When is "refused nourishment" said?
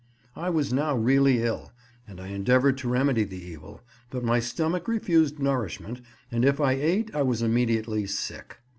4.87-6.01